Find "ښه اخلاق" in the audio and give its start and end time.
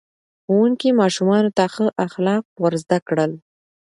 1.73-2.43